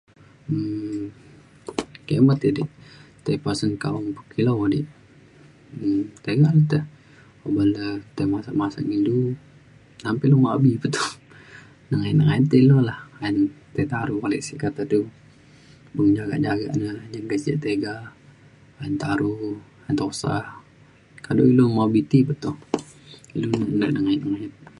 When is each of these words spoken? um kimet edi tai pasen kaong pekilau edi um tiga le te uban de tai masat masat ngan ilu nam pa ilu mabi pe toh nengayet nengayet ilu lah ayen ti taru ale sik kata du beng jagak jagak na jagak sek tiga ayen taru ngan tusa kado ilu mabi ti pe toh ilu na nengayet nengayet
um 0.53 1.01
kimet 2.07 2.41
edi 2.49 2.63
tai 3.23 3.37
pasen 3.45 3.71
kaong 3.83 4.07
pekilau 4.17 4.59
edi 4.67 4.79
um 5.83 5.99
tiga 6.23 6.49
le 6.57 6.61
te 6.71 6.79
uban 7.47 7.67
de 7.77 7.83
tai 8.15 8.25
masat 8.33 8.55
masat 8.61 8.83
ngan 8.85 9.01
ilu 9.01 9.15
nam 10.03 10.15
pa 10.19 10.23
ilu 10.27 10.37
mabi 10.45 10.71
pe 10.81 10.87
toh 10.95 11.09
nengayet 11.89 12.15
nengayet 12.17 12.53
ilu 12.61 12.77
lah 12.89 12.99
ayen 13.23 13.35
ti 13.73 13.81
taru 13.91 14.15
ale 14.25 14.37
sik 14.47 14.57
kata 14.63 14.81
du 14.91 14.99
beng 15.93 16.09
jagak 16.17 16.39
jagak 16.45 16.71
na 16.81 16.87
jagak 17.13 17.39
sek 17.43 17.57
tiga 17.63 17.93
ayen 18.79 18.93
taru 19.01 19.33
ngan 19.83 19.95
tusa 19.99 20.33
kado 21.25 21.43
ilu 21.53 21.65
mabi 21.77 21.99
ti 22.11 22.19
pe 22.27 22.33
toh 22.43 22.57
ilu 23.35 23.49
na 23.79 23.85
nengayet 23.95 24.21
nengayet 24.25 24.69